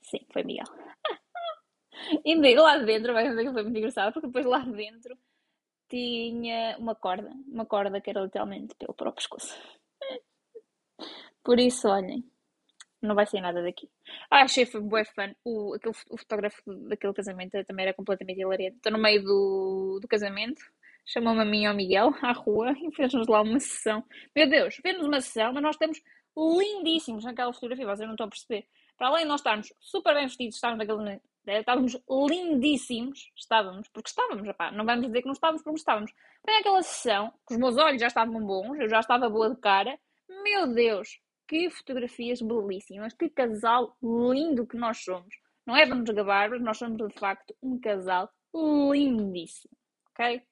Sim, 0.05 0.21
foi 0.33 0.45
Miguel. 0.45 0.67
e 2.25 2.55
lá 2.57 2.79
dentro, 2.79 3.13
vai 3.13 3.35
ver 3.35 3.47
que 3.47 3.53
foi 3.53 3.63
muito 3.63 3.79
engraçado, 3.79 4.13
porque 4.13 4.27
depois 4.27 4.45
lá 4.45 4.59
dentro 4.61 5.17
tinha 5.89 6.77
uma 6.79 6.95
corda. 6.95 7.31
Uma 7.49 7.67
corda 7.67 8.01
que 8.01 8.11
era 8.11 8.21
literalmente 8.21 8.75
pelo 8.75 8.95
próprio 8.95 9.17
pescoço. 9.17 9.57
Por 11.43 11.59
isso, 11.59 11.89
olhem, 11.89 12.25
não 13.01 13.15
vai 13.15 13.27
sair 13.27 13.41
nada 13.41 13.63
daqui. 13.63 13.89
Ah, 14.31 14.43
achei 14.43 14.67
foi 14.67 14.81
bué 14.81 15.05
fã. 15.05 15.35
O, 15.45 15.75
aquele, 15.75 15.95
o 16.11 16.19
fotógrafo 16.19 16.63
daquele 16.89 17.15
casamento 17.15 17.63
também 17.65 17.87
era 17.87 17.95
completamente 17.95 18.41
hilariante. 18.41 18.77
Estou 18.77 18.93
no 18.93 18.99
meio 18.99 19.23
do, 19.23 19.99
do 20.01 20.09
casamento, 20.09 20.63
chamou-me 21.07 21.41
a 21.41 21.45
mim 21.45 21.63
e 21.63 21.67
ao 21.67 21.75
Miguel 21.75 22.15
à 22.23 22.33
rua 22.33 22.73
e 22.73 22.95
fez-nos 22.95 23.27
lá 23.27 23.43
uma 23.43 23.61
sessão. 23.61 24.05
Meu 24.35 24.49
Deus, 24.49 24.77
fez-nos 24.77 25.07
uma 25.07 25.21
sessão, 25.21 25.53
mas 25.53 25.63
nós 25.63 25.77
estamos 25.77 26.01
lindíssimos 26.37 27.25
naquela 27.25 27.53
fotografia, 27.53 27.87
vocês 27.87 28.07
não 28.07 28.15
estão 28.15 28.27
a 28.27 28.31
perceber. 28.31 28.67
Para 28.97 29.09
além 29.09 29.23
de 29.23 29.29
nós 29.29 29.41
estarmos 29.41 29.73
super 29.81 30.15
bem 30.15 30.27
vestidos, 30.27 30.55
estávamos 30.57 30.87
naquele. 30.87 31.21
Eh, 31.47 31.61
estávamos 31.61 31.99
lindíssimos, 32.09 33.31
estávamos, 33.37 33.89
porque 33.89 34.09
estávamos, 34.09 34.47
rapá, 34.47 34.71
não 34.71 34.85
vamos 34.85 35.07
dizer 35.07 35.21
que 35.21 35.27
não 35.27 35.35
estávamos, 35.35 35.63
porque 35.63 35.79
estávamos. 35.79 36.13
Foi 36.43 36.57
aquela 36.57 36.83
sessão, 36.83 37.33
que 37.47 37.55
os 37.55 37.61
meus 37.61 37.77
olhos 37.77 38.01
já 38.01 38.07
estavam 38.07 38.41
bons, 38.47 38.79
eu 38.79 38.89
já 38.89 39.01
estava 39.01 39.29
boa 39.29 39.51
de 39.51 39.61
cara, 39.61 39.99
meu 40.43 40.73
Deus, 40.73 41.21
que 41.47 41.69
fotografias 41.71 42.41
belíssimas, 42.41 43.13
que 43.13 43.29
casal 43.29 43.97
lindo 44.03 44.67
que 44.67 44.77
nós 44.77 45.03
somos. 45.03 45.35
Não 45.67 45.77
é 45.77 45.85
nos 45.87 46.09
gabar, 46.11 46.51
mas 46.51 46.63
nós 46.63 46.79
somos 46.79 46.97
de 46.97 47.19
facto 47.19 47.55
um 47.63 47.79
casal 47.79 48.31
lindíssimo, 48.55 49.75
ok? 50.11 50.43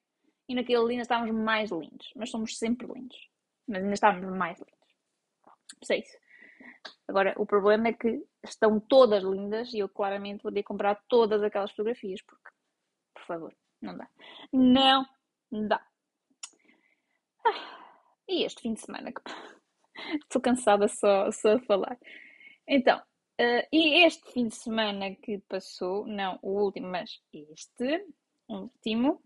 E 0.47 0.55
naquele 0.55 0.85
lindo 0.85 1.01
estávamos 1.01 1.33
mais 1.35 1.71
lindos, 1.71 2.11
mas 2.15 2.29
somos 2.29 2.57
sempre 2.57 2.87
lindos. 2.87 3.29
mas 3.67 3.81
ainda 3.81 3.93
estávamos 3.93 4.37
mais 4.37 4.59
lindos. 4.59 4.73
Sei 5.83 5.99
isso. 5.99 6.17
Agora, 7.07 7.33
o 7.37 7.45
problema 7.45 7.87
é 7.89 7.93
que 7.93 8.21
estão 8.43 8.79
todas 8.79 9.23
lindas 9.23 9.73
e 9.73 9.79
eu 9.79 9.89
claramente 9.89 10.43
vou 10.43 10.51
ter 10.51 10.61
que 10.61 10.67
comprar 10.67 11.01
todas 11.07 11.41
aquelas 11.41 11.71
fotografias, 11.71 12.21
porque, 12.21 12.49
por 13.13 13.23
favor, 13.25 13.55
não 13.81 13.97
dá. 13.97 14.09
Não 14.51 15.07
dá. 15.51 15.85
Ah, 17.45 18.11
e 18.27 18.43
este 18.43 18.61
fim 18.61 18.73
de 18.73 18.81
semana 18.81 19.11
que 19.11 19.21
estou 20.23 20.41
cansada 20.41 20.87
só, 20.87 21.31
só 21.31 21.55
a 21.55 21.59
falar. 21.61 21.97
Então, 22.67 22.97
uh, 22.99 23.67
e 23.71 24.05
este 24.05 24.31
fim 24.31 24.47
de 24.47 24.55
semana 24.55 25.15
que 25.15 25.39
passou, 25.49 26.05
não 26.07 26.39
o 26.41 26.63
último, 26.63 26.87
mas 26.87 27.21
este 27.33 28.05
último, 28.47 29.21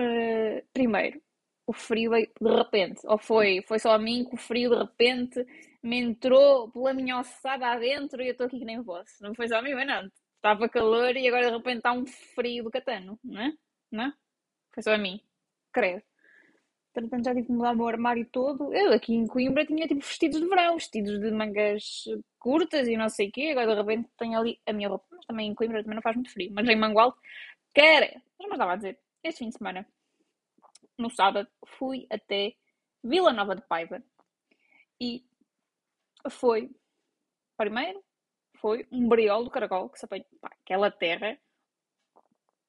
uh, 0.00 0.66
primeiro, 0.72 1.20
o 1.66 1.72
frio 1.72 2.12
de 2.12 2.56
repente. 2.56 3.00
Ou 3.04 3.18
foi, 3.18 3.62
foi 3.68 3.78
só 3.78 3.92
a 3.92 3.98
mim 3.98 4.24
que 4.24 4.34
o 4.34 4.38
frio 4.38 4.70
de 4.70 4.76
repente 4.76 5.46
me 5.82 5.98
entrou 5.98 6.70
pela 6.70 6.92
minha 6.92 7.18
ossada 7.18 7.68
adentro 7.68 8.22
e 8.22 8.26
eu 8.26 8.32
estou 8.32 8.46
aqui 8.46 8.58
que 8.58 8.64
nem 8.64 8.80
vos. 8.80 9.18
Não 9.20 9.34
foi 9.34 9.48
só 9.48 9.62
mas 9.62 9.86
não. 9.86 10.10
Estava 10.36 10.68
calor 10.68 11.16
e 11.16 11.26
agora 11.26 11.50
de 11.50 11.56
repente 11.56 11.78
está 11.78 11.92
um 11.92 12.06
frio 12.06 12.64
do 12.64 12.70
catano, 12.70 13.18
não 13.24 13.40
é? 13.40 13.52
Não 13.90 14.04
é? 14.04 14.12
Foi 14.72 14.82
só 14.82 14.94
a 14.94 14.98
mim. 14.98 15.20
Credo. 15.72 16.02
Portanto, 16.92 17.24
já 17.24 17.34
tive 17.34 17.46
que 17.46 17.52
mudar 17.52 17.72
o 17.72 17.76
meu 17.76 17.86
armário 17.88 18.26
todo. 18.26 18.72
Eu 18.74 18.92
aqui 18.92 19.14
em 19.14 19.26
Coimbra 19.26 19.64
tinha 19.64 19.86
tipo 19.86 20.00
vestidos 20.00 20.40
de 20.40 20.48
verão, 20.48 20.74
vestidos 20.74 21.20
de 21.20 21.30
mangas 21.30 22.04
curtas 22.38 22.88
e 22.88 22.96
não 22.96 23.08
sei 23.08 23.28
o 23.28 23.32
quê. 23.32 23.48
Agora 23.52 23.74
de 23.74 23.80
repente 23.80 24.10
tenho 24.16 24.38
ali 24.38 24.60
a 24.66 24.72
minha 24.72 24.88
roupa. 24.88 25.06
Mas 25.10 25.26
também 25.26 25.48
em 25.48 25.54
Coimbra 25.54 25.82
também 25.82 25.94
não 25.94 26.02
faz 26.02 26.16
muito 26.16 26.32
frio. 26.32 26.50
Mas 26.52 26.68
em 26.68 26.76
Mangualde, 26.76 27.16
quer. 27.74 28.20
Mas 28.38 28.52
estava 28.52 28.72
a 28.72 28.76
dizer, 28.76 28.98
este 29.22 29.38
fim 29.38 29.48
de 29.50 29.58
semana, 29.58 29.86
no 30.96 31.10
sábado, 31.10 31.48
fui 31.66 32.06
até 32.10 32.54
Vila 33.04 33.32
Nova 33.32 33.54
de 33.54 33.62
Paiva. 33.62 34.02
E 35.00 35.24
foi, 36.28 36.70
primeiro, 37.56 38.02
foi 38.58 38.86
um 38.90 39.08
briol 39.08 39.44
do 39.44 39.50
caracol 39.50 39.88
que 39.88 39.98
se 39.98 40.04
apanhou. 40.04 40.26
Pá, 40.40 40.50
aquela 40.62 40.90
terra, 40.90 41.38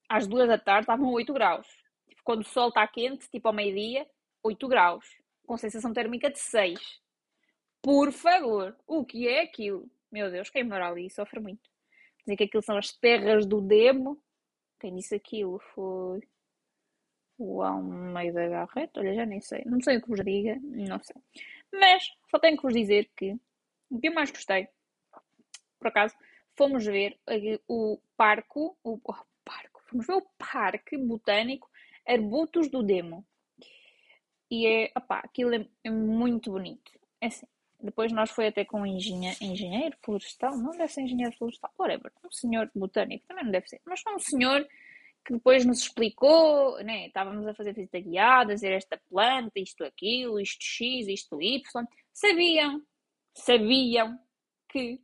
às 0.08 0.26
duas 0.26 0.48
da 0.48 0.58
tarde, 0.58 0.82
estavam 0.82 1.12
8 1.12 1.32
graus. 1.32 1.68
Tipo, 2.08 2.22
quando 2.24 2.40
o 2.40 2.48
sol 2.48 2.68
está 2.68 2.86
quente, 2.86 3.28
tipo 3.30 3.48
ao 3.48 3.54
meio-dia, 3.54 4.06
8 4.42 4.68
graus. 4.68 5.06
Com 5.46 5.56
sensação 5.56 5.92
térmica 5.92 6.30
de 6.30 6.38
6. 6.38 6.78
Por 7.82 8.12
favor, 8.12 8.76
o 8.86 9.04
que 9.04 9.26
é 9.26 9.42
aquilo? 9.42 9.90
Meu 10.10 10.30
Deus, 10.30 10.50
quem 10.50 10.64
mora 10.64 10.88
ali 10.88 11.08
sofre 11.08 11.40
muito. 11.40 11.68
Dizem 12.20 12.36
que 12.36 12.44
aquilo 12.44 12.62
são 12.62 12.76
as 12.76 12.92
terras 12.92 13.46
do 13.46 13.60
Demo. 13.60 14.22
Quem 14.78 14.94
disse 14.94 15.14
aquilo 15.14 15.58
foi 15.74 16.20
o 17.38 17.82
meio 17.82 18.34
da 18.34 18.48
Garreta. 18.48 19.00
Olha, 19.00 19.14
já 19.14 19.24
nem 19.24 19.40
sei. 19.40 19.62
Não 19.64 19.80
sei 19.80 19.96
o 19.96 20.02
que 20.02 20.08
vos 20.08 20.24
diga, 20.24 20.58
não 20.62 21.00
sei. 21.02 21.16
Mas 21.72 22.04
só 22.30 22.38
tenho 22.38 22.56
que 22.56 22.62
vos 22.62 22.74
dizer 22.74 23.10
que 23.16 23.38
o 23.90 24.00
que 24.00 24.08
eu 24.08 24.14
mais 24.14 24.30
gostei, 24.30 24.68
por 25.78 25.88
acaso, 25.88 26.14
fomos 26.56 26.84
ver 26.84 27.18
o 27.68 27.98
parco, 28.16 28.76
o, 28.82 28.98
parco, 29.44 29.82
fomos 29.88 30.06
ver 30.06 30.14
o 30.14 30.26
parque 30.38 30.96
botânico 30.96 31.70
Arbutos 32.06 32.68
do 32.68 32.82
Demo. 32.82 33.24
E 34.50 34.66
é, 34.66 34.92
opá, 34.96 35.20
aquilo 35.20 35.54
é, 35.54 35.66
é 35.84 35.90
muito 35.90 36.50
bonito. 36.50 36.92
É 37.20 37.28
assim, 37.28 37.46
depois 37.82 38.12
nós 38.12 38.30
foi 38.30 38.48
até 38.48 38.64
com 38.64 38.80
um 38.80 38.86
engenheiro, 38.86 39.36
engenheiro 39.40 39.96
florestal, 40.02 40.56
não 40.56 40.72
deve 40.72 40.88
ser 40.88 41.02
engenheiro 41.02 41.36
florestal, 41.36 41.72
whatever, 41.78 42.12
um 42.24 42.30
senhor 42.30 42.70
botânico, 42.74 43.26
também 43.26 43.44
não 43.44 43.52
deve 43.52 43.68
ser, 43.68 43.80
mas 43.84 44.02
um 44.06 44.18
senhor 44.18 44.66
que 45.24 45.34
depois 45.34 45.64
nos 45.64 45.80
explicou, 45.80 46.82
né? 46.82 47.06
Estávamos 47.06 47.46
a 47.46 47.54
fazer 47.54 47.72
visita 47.72 48.00
guiada, 48.00 48.52
a 48.52 48.54
dizer 48.54 48.72
esta 48.72 49.00
planta, 49.08 49.58
isto, 49.58 49.84
aquilo, 49.84 50.40
isto 50.40 50.62
X, 50.62 51.08
isto 51.08 51.40
Y. 51.40 51.62
Sabiam, 52.12 52.82
sabiam 53.34 54.18
que 54.68 55.00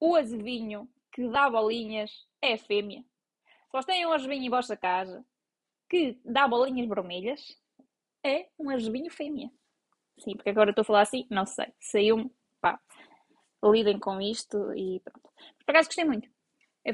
o 0.00 0.16
azevinho 0.16 0.88
que 1.12 1.28
dá 1.28 1.48
bolinhas 1.48 2.10
é 2.40 2.56
fêmea. 2.56 3.02
Se 3.02 3.72
vocês 3.72 3.86
têm 3.86 4.06
um 4.06 4.12
azevinho 4.12 4.44
em 4.44 4.50
vossa 4.50 4.76
casa 4.76 5.24
que 5.88 6.18
dá 6.24 6.48
bolinhas 6.48 6.88
vermelhas, 6.88 7.56
é 8.24 8.48
um 8.58 8.70
azevinho 8.70 9.10
fêmea. 9.10 9.50
Sim, 10.18 10.36
porque 10.36 10.50
agora 10.50 10.70
estou 10.70 10.82
a 10.82 10.84
falar 10.84 11.02
assim, 11.02 11.26
não 11.30 11.46
sei. 11.46 11.72
Saiu-me, 11.80 12.30
pá, 12.60 12.80
lidem 13.62 13.98
com 13.98 14.20
isto 14.20 14.72
e 14.74 15.00
pronto. 15.00 15.30
Por 15.64 15.70
acaso 15.70 15.88
gostei 15.88 16.04
muito. 16.04 16.28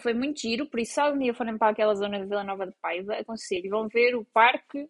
Foi 0.00 0.12
muito 0.12 0.40
giro, 0.40 0.66
por 0.66 0.78
isso 0.80 0.94
se 0.94 1.00
algum 1.00 1.18
dia 1.18 1.34
forem 1.34 1.56
para 1.56 1.70
aquela 1.70 1.94
zona 1.94 2.18
de 2.20 2.26
Vila 2.26 2.44
Nova 2.44 2.66
de 2.66 2.74
Paiva, 2.80 3.14
aconselho, 3.14 3.70
vão 3.70 3.88
ver 3.88 4.14
o 4.14 4.24
Parque 4.26 4.88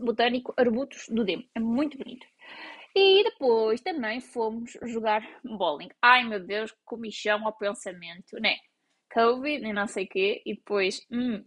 Botânico 0.00 0.54
Arbutos 0.56 1.06
do 1.08 1.24
Demo. 1.24 1.44
É 1.54 1.60
muito 1.60 1.98
bonito. 1.98 2.26
E 2.94 3.22
depois 3.24 3.80
também 3.80 4.20
fomos 4.20 4.72
jogar 4.84 5.22
bowling. 5.44 5.88
Ai 6.02 6.24
meu 6.24 6.40
Deus, 6.40 6.74
comichão 6.84 7.46
ao 7.46 7.56
pensamento, 7.56 8.40
né? 8.40 8.56
Covid 9.12 9.64
e 9.64 9.72
não 9.72 9.86
sei 9.86 10.04
o 10.04 10.08
quê, 10.08 10.42
e 10.44 10.54
depois, 10.54 11.06
hum, 11.10 11.44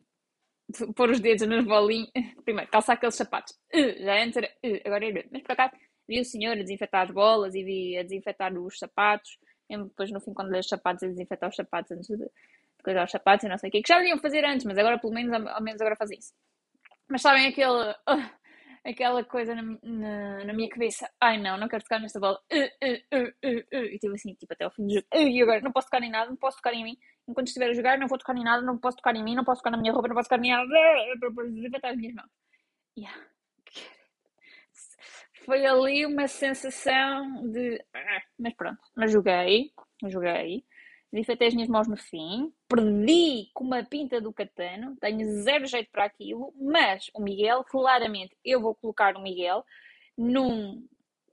pôr 0.95 1.09
os 1.09 1.19
dedos 1.19 1.47
nos 1.47 1.65
bolinhos. 1.65 2.09
Primeiro, 2.45 2.69
calçar 2.71 2.93
aqueles 2.93 3.15
sapatos. 3.15 3.53
Uh, 3.73 4.03
já 4.03 4.23
antes 4.23 4.37
era, 4.37 4.47
uh, 4.47 4.81
agora 4.85 5.09
é. 5.09 5.25
Mas 5.31 5.41
por 5.43 5.51
acaso, 5.51 5.73
vi 6.07 6.19
o 6.19 6.25
senhor 6.25 6.53
a 6.53 6.61
desinfetar 6.61 7.03
as 7.03 7.11
bolas 7.11 7.55
e 7.55 7.63
vi 7.63 7.97
a 7.97 8.03
desinfetar 8.03 8.53
os 8.57 8.77
sapatos 8.77 9.37
depois 9.77 10.11
no 10.11 10.19
fim, 10.19 10.33
quando 10.33 10.49
lê 10.49 10.59
os 10.59 10.67
sapatos, 10.67 11.03
a 11.03 11.07
desinfetar 11.07 11.49
os 11.49 11.55
sapatos 11.55 11.91
antes 11.91 12.07
de, 12.07 12.17
de 12.17 12.83
coisar 12.83 13.03
os 13.05 13.11
sapatos 13.11 13.45
e 13.45 13.49
não 13.49 13.57
sei 13.57 13.69
o 13.69 13.71
quê, 13.71 13.81
que 13.81 13.87
já 13.87 13.97
deviam 13.97 14.17
fazer 14.19 14.45
antes, 14.45 14.65
mas 14.65 14.77
agora 14.77 14.99
pelo 14.99 15.13
menos, 15.13 15.33
ao 15.33 15.61
menos 15.61 15.81
agora 15.81 15.95
fazem 15.95 16.19
isso. 16.19 16.33
Mas 17.09 17.21
sabem 17.21 17.47
aquele, 17.47 17.91
uh, 17.91 17.95
aquela 18.85 19.23
coisa 19.23 19.55
na, 19.55 19.63
na, 19.83 20.45
na, 20.45 20.53
minha 20.53 20.69
cabeça, 20.69 21.09
ai 21.21 21.37
não, 21.37 21.57
não 21.57 21.67
quero 21.67 21.83
tocar 21.83 21.99
nesta 21.99 22.19
bola, 22.19 22.39
uh, 22.51 23.17
uh, 23.17 23.33
e 23.71 23.99
tipo 23.99 24.13
assim, 24.13 24.33
tipo 24.35 24.53
até 24.53 24.65
ao 24.65 24.71
fim 24.71 24.87
do 24.87 24.93
jogo, 24.93 25.07
e 25.13 25.41
agora 25.41 25.61
não 25.61 25.71
posso 25.71 25.87
tocar 25.87 26.03
em 26.03 26.11
nada, 26.11 26.29
não 26.29 26.37
posso 26.37 26.57
tocar 26.57 26.73
em 26.73 26.83
mim, 26.83 26.97
enquanto 27.27 27.47
estiver 27.47 27.69
a 27.69 27.73
jogar, 27.73 27.97
não 27.97 28.07
vou 28.07 28.17
tocar 28.17 28.35
em 28.35 28.43
nada, 28.43 28.61
não 28.61 28.77
posso 28.77 28.97
tocar 28.97 29.15
em 29.15 29.23
mim, 29.23 29.35
não 29.35 29.43
posso 29.43 29.61
tocar 29.61 29.71
na 29.71 29.77
minha 29.77 29.93
roupa, 29.93 30.07
não 30.07 30.15
posso 30.15 30.29
tocar 30.29 30.43
em 30.43 30.51
nada, 30.51 30.67
desinfetar 31.51 31.91
as 31.91 31.97
minhas 31.97 32.15
mãos. 32.15 32.29
Yeah 32.97 33.30
foi 35.45 35.65
ali 35.65 36.05
uma 36.05 36.27
sensação 36.27 37.47
de. 37.49 37.83
Ah", 37.93 38.21
mas 38.37 38.53
pronto, 38.53 38.79
mas 38.95 39.11
joguei, 39.11 39.71
joguei, 40.05 40.63
desinfetei 41.11 41.47
as 41.49 41.53
minhas 41.53 41.69
mãos 41.69 41.87
no 41.87 41.97
fim, 41.97 42.53
perdi 42.67 43.49
com 43.53 43.63
uma 43.63 43.83
pinta 43.83 44.21
do 44.21 44.33
Catano, 44.33 44.95
tenho 44.97 45.43
zero 45.43 45.65
jeito 45.65 45.89
para 45.91 46.05
aquilo, 46.05 46.53
mas 46.55 47.09
o 47.13 47.21
Miguel, 47.21 47.63
claramente, 47.63 48.35
eu 48.43 48.61
vou 48.61 48.75
colocar 48.75 49.15
o 49.15 49.21
Miguel 49.21 49.65
num 50.17 50.87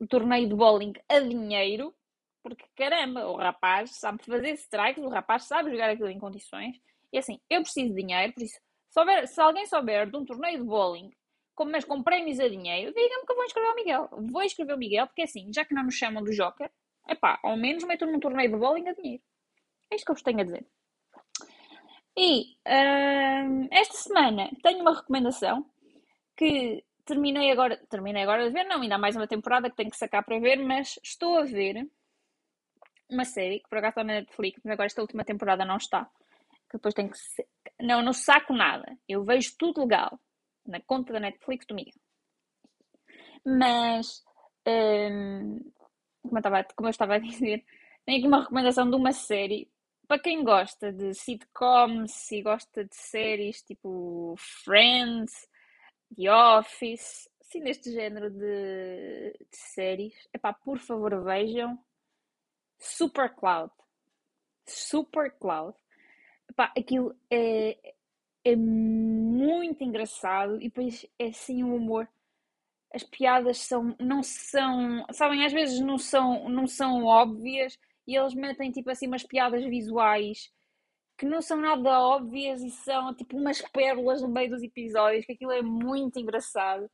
torneio 0.08 0.48
de 0.48 0.54
bowling 0.54 0.94
a 1.08 1.20
dinheiro, 1.20 1.94
porque 2.42 2.64
caramba, 2.76 3.26
o 3.26 3.36
rapaz 3.36 3.90
sabe 3.96 4.24
fazer 4.24 4.52
strikes, 4.54 5.04
o 5.04 5.08
rapaz 5.08 5.44
sabe 5.44 5.70
jogar 5.70 5.90
aquilo 5.90 6.08
em 6.08 6.18
condições, 6.18 6.80
e 7.12 7.18
assim, 7.18 7.40
eu 7.48 7.62
preciso 7.62 7.94
de 7.94 8.02
dinheiro, 8.02 8.32
por 8.32 8.42
isso, 8.42 8.58
se, 8.90 9.00
houver, 9.00 9.28
se 9.28 9.40
alguém 9.40 9.66
souber 9.66 10.10
de 10.10 10.16
um 10.16 10.24
torneio 10.24 10.58
de 10.58 10.64
bowling 10.64 11.10
mas 11.64 11.84
com 11.84 12.02
prémios 12.02 12.40
a 12.40 12.48
dinheiro, 12.48 12.92
digam-me 12.92 13.26
que 13.26 13.32
eu 13.32 13.36
vou 13.36 13.44
inscrever 13.44 13.70
o 13.70 13.74
Miguel. 13.74 14.08
Vou 14.10 14.42
inscrever 14.42 14.74
o 14.74 14.78
Miguel, 14.78 15.06
porque 15.06 15.22
assim, 15.22 15.50
já 15.52 15.64
que 15.64 15.74
não 15.74 15.84
nos 15.84 15.94
chamam 15.94 16.22
do 16.22 16.32
Joker, 16.32 16.70
é 17.06 17.14
pá, 17.14 17.38
ao 17.42 17.56
menos 17.56 17.84
meto 17.84 18.06
num 18.06 18.20
torneio 18.20 18.50
de 18.50 18.56
bowling 18.56 18.88
a 18.88 18.92
dinheiro. 18.92 19.22
É 19.90 19.96
isto 19.96 20.04
que 20.04 20.10
eu 20.10 20.14
vos 20.14 20.22
tenho 20.22 20.40
a 20.40 20.44
dizer. 20.44 20.66
E 22.16 22.56
hum, 22.66 23.68
esta 23.70 23.96
semana 23.96 24.50
tenho 24.62 24.80
uma 24.80 24.94
recomendação 24.94 25.64
que 26.36 26.84
terminei 27.04 27.50
agora, 27.50 27.76
terminei 27.88 28.22
agora 28.22 28.44
de 28.44 28.50
ver, 28.52 28.64
não, 28.64 28.82
ainda 28.82 28.96
há 28.96 28.98
mais 28.98 29.16
uma 29.16 29.26
temporada 29.26 29.70
que 29.70 29.76
tenho 29.76 29.90
que 29.90 29.96
sacar 29.96 30.24
para 30.24 30.38
ver, 30.38 30.56
mas 30.56 30.98
estou 31.02 31.38
a 31.38 31.44
ver 31.44 31.88
uma 33.10 33.24
série 33.24 33.60
que 33.60 33.68
por 33.68 33.78
acaso 33.78 33.92
está 33.92 34.04
na 34.04 34.14
Netflix, 34.14 34.60
mas 34.62 34.72
agora 34.72 34.86
esta 34.86 35.00
última 35.00 35.24
temporada 35.24 35.64
não 35.64 35.76
está. 35.76 36.04
Que 36.70 36.76
depois 36.76 36.92
tenho 36.92 37.10
que. 37.10 37.18
Não, 37.80 38.02
não 38.02 38.12
saco 38.12 38.52
nada. 38.52 38.98
Eu 39.08 39.24
vejo 39.24 39.54
tudo 39.56 39.80
legal 39.80 40.20
na 40.68 40.80
conta 40.80 41.12
da 41.12 41.20
Netflix 41.20 41.66
do 41.66 41.74
Miguel. 41.74 41.94
Mas, 43.44 44.22
um, 44.66 45.58
como, 46.22 46.36
eu 46.36 46.38
estava, 46.38 46.64
como 46.76 46.88
eu 46.88 46.90
estava 46.90 47.14
a 47.14 47.18
dizer, 47.18 47.64
tenho 48.04 48.18
aqui 48.18 48.26
uma 48.28 48.40
recomendação 48.42 48.88
de 48.88 48.96
uma 48.96 49.12
série 49.12 49.70
para 50.06 50.18
quem 50.18 50.42
gosta 50.42 50.90
de 50.90 51.12
sitcoms 51.12 52.32
e 52.32 52.42
gosta 52.42 52.82
de 52.82 52.96
séries 52.96 53.62
tipo 53.62 54.34
Friends, 54.38 55.46
The 56.16 56.32
Office, 56.32 57.28
assim 57.42 57.60
deste 57.60 57.92
género 57.92 58.30
de, 58.30 59.32
de 59.32 59.56
séries, 59.74 60.14
epá, 60.32 60.54
por 60.54 60.78
favor 60.78 61.22
vejam 61.22 61.78
Super 62.78 63.34
Cloud. 63.34 63.72
Super 64.66 65.30
Cloud. 65.32 65.76
Epá, 66.48 66.72
aquilo 66.76 67.14
é, 67.30 67.76
é 68.44 68.56
muito 69.38 69.84
engraçado 69.84 70.56
e 70.56 70.64
depois 70.64 71.06
é 71.18 71.26
assim 71.26 71.62
o 71.62 71.74
humor. 71.74 72.08
As 72.92 73.02
piadas 73.04 73.58
são, 73.58 73.94
não 74.00 74.22
são, 74.22 75.04
sabem, 75.12 75.44
às 75.44 75.52
vezes 75.52 75.80
não 75.80 75.98
são, 75.98 76.48
não 76.48 76.66
são 76.66 77.04
óbvias 77.04 77.78
e 78.06 78.16
eles 78.16 78.34
metem 78.34 78.70
tipo 78.70 78.90
assim 78.90 79.06
umas 79.06 79.22
piadas 79.22 79.64
visuais 79.64 80.50
que 81.18 81.26
não 81.26 81.42
são 81.42 81.58
nada 81.60 82.00
óbvias 82.00 82.62
e 82.62 82.70
são 82.70 83.14
tipo 83.14 83.36
umas 83.36 83.60
pérolas 83.72 84.22
no 84.22 84.28
meio 84.28 84.50
dos 84.50 84.62
episódios, 84.62 85.26
que 85.26 85.32
aquilo 85.32 85.52
é 85.52 85.60
muito 85.60 86.18
engraçado. 86.18 86.84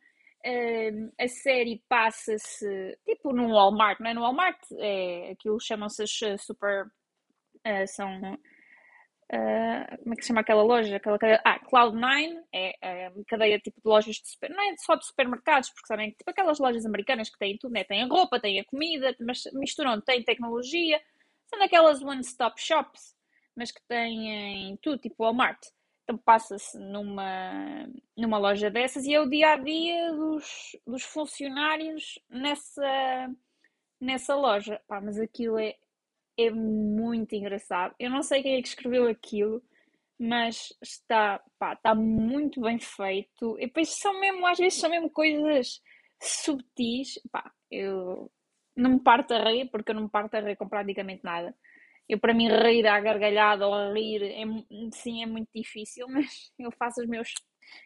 Uh, 0.46 1.12
a 1.18 1.28
série 1.28 1.82
passa-se 1.88 2.98
tipo 3.04 3.32
num 3.32 3.52
Walmart, 3.52 4.00
não 4.00 4.10
é? 4.10 4.14
No 4.14 4.22
Walmart 4.22 4.58
é, 4.78 5.32
aquilo 5.32 5.60
chamam-se 5.60 6.04
super. 6.38 6.86
Uh, 7.66 7.86
são. 7.86 8.38
Uh, 9.34 9.98
como 9.98 10.12
é 10.12 10.16
que 10.16 10.22
se 10.22 10.28
chama 10.28 10.42
aquela 10.42 10.62
loja? 10.62 10.94
Aquela 10.94 11.18
cadeia, 11.18 11.40
ah, 11.44 11.58
Cloud9 11.58 12.40
é, 12.52 13.04
é 13.04 13.10
uma 13.10 13.24
cadeia 13.24 13.58
tipo 13.58 13.80
de 13.80 13.88
lojas 13.88 14.14
de 14.16 14.28
super, 14.28 14.48
não 14.48 14.62
é 14.62 14.76
só 14.76 14.94
de 14.94 15.04
supermercados, 15.06 15.70
porque 15.70 15.88
sabem 15.88 16.10
tipo 16.10 16.30
aquelas 16.30 16.60
lojas 16.60 16.86
americanas 16.86 17.28
que 17.28 17.38
têm 17.38 17.58
tudo, 17.58 17.72
né? 17.72 17.82
Tem 17.82 18.02
a 18.04 18.06
roupa, 18.06 18.38
tem 18.38 18.60
a 18.60 18.64
comida, 18.64 19.16
mas 19.18 19.42
misturam, 19.54 20.00
tem 20.00 20.22
tecnologia, 20.22 21.00
são 21.48 21.58
daquelas 21.58 22.00
one-stop 22.00 22.60
shops, 22.60 23.16
mas 23.56 23.72
que 23.72 23.80
têm 23.88 24.78
tudo, 24.80 24.98
tipo 24.98 25.24
Walmart. 25.24 25.58
Então 26.04 26.16
passa-se 26.18 26.78
numa, 26.78 27.88
numa 28.16 28.38
loja 28.38 28.70
dessas 28.70 29.04
e 29.04 29.14
é 29.14 29.20
o 29.20 29.28
dia 29.28 29.54
a 29.54 29.56
dia 29.56 30.12
dos, 30.12 30.76
dos 30.86 31.02
funcionários 31.02 32.20
nessa, 32.28 33.28
nessa 34.00 34.36
loja. 34.36 34.80
Pá, 34.86 35.00
mas 35.00 35.18
aquilo 35.18 35.58
é, 35.58 35.74
é 36.38 36.50
muito 36.50 37.34
engraçado. 37.34 37.94
Eu 37.98 38.10
não 38.10 38.22
sei 38.22 38.42
quem 38.42 38.56
é 38.56 38.62
que 38.62 38.68
escreveu 38.68 39.08
aquilo, 39.08 39.62
mas 40.18 40.72
está, 40.82 41.42
pá, 41.58 41.74
está 41.74 41.94
muito 41.94 42.60
bem 42.60 42.78
feito. 42.78 43.56
E 43.58 43.66
depois 43.66 43.88
são 43.90 44.18
mesmo, 44.20 44.46
às 44.46 44.58
vezes 44.58 44.78
são 44.80 44.90
mesmo 44.90 45.10
coisas 45.10 45.80
subtis. 46.20 47.20
Pá, 47.30 47.50
eu 47.70 48.30
não 48.76 48.92
me 48.92 49.00
parto 49.00 49.34
a 49.34 49.50
rir, 49.50 49.70
porque 49.70 49.90
eu 49.90 49.94
não 49.94 50.04
me 50.04 50.10
parto 50.10 50.34
a 50.34 50.40
rir 50.40 50.56
com 50.56 50.68
praticamente 50.68 51.22
nada. 51.24 51.54
Eu, 52.08 52.18
para 52.18 52.34
mim, 52.34 52.48
rir 52.48 52.86
à 52.86 53.00
gargalhada 53.00 53.66
ou 53.66 53.74
a 53.74 53.92
rir, 53.92 54.22
é, 54.22 54.44
sim, 54.92 55.22
é 55.22 55.26
muito 55.26 55.48
difícil, 55.54 56.06
mas 56.10 56.52
eu 56.58 56.70
faço 56.72 57.00
os 57.00 57.08
meus, 57.08 57.32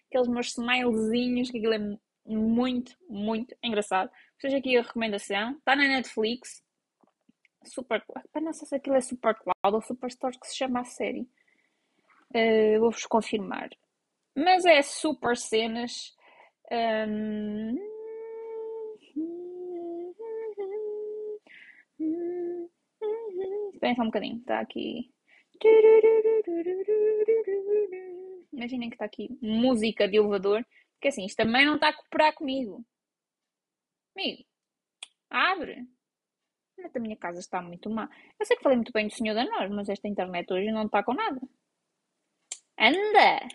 aqueles 0.09 0.29
meus 0.29 0.49
smilezinhos, 0.49 1.51
que 1.51 1.59
aquilo 1.59 1.75
é 1.75 1.99
muito, 2.27 2.97
muito 3.09 3.55
engraçado. 3.63 4.11
Seja 4.41 4.59
aqui 4.59 4.77
a 4.77 4.83
recomendação, 4.83 5.53
está 5.53 5.77
na 5.77 5.87
Netflix, 5.89 6.63
Super 7.69 8.05
não 8.41 8.53
sei 8.53 8.67
se 8.67 8.75
aquilo 8.75 8.97
é 8.97 9.01
Super 9.01 9.35
Cloud 9.35 9.75
ou 9.75 9.83
Superstore 9.83 10.39
que 10.39 10.49
se 10.49 10.57
chama 10.57 10.81
a 10.81 10.85
série. 10.85 11.29
Uh, 12.35 12.81
Vou-vos 12.81 13.07
confirmar. 13.07 13.71
Mas 14.37 14.65
é 14.65 14.83
super 14.83 15.37
cenas. 15.37 16.15
Um... 16.71 17.77
Esperem 23.75 23.95
só 23.95 24.03
um 24.03 24.07
bocadinho, 24.07 24.39
está 24.39 24.61
aqui. 24.61 25.13
Imaginem 28.53 28.91
que 28.91 28.97
está 28.97 29.05
aqui 29.05 29.29
música 29.41 30.09
de 30.09 30.17
elevador, 30.17 30.65
porque 30.95 31.09
assim, 31.09 31.25
isto 31.25 31.37
também 31.37 31.65
não 31.65 31.77
está 31.77 31.89
a 31.89 31.93
cooperar 31.93 32.35
comigo. 32.35 32.85
Amigo, 34.17 34.45
abre. 35.31 35.87
A 36.95 36.99
minha 37.01 37.17
casa 37.17 37.41
está 37.41 37.61
muito 37.61 37.91
má. 37.91 38.09
Eu 38.39 38.47
sei 38.47 38.57
que 38.57 38.63
falei 38.63 38.77
muito 38.77 38.93
bem 38.93 39.09
do 39.09 39.15
senhor 39.15 39.35
da 39.35 39.45
nós, 39.45 39.71
mas 39.71 39.89
esta 39.89 40.09
internet 40.09 40.53
hoje 40.53 40.71
não 40.71 40.87
está 40.87 41.03
com 41.03 41.15
nada. 41.15 41.41
Anda! 42.79 43.49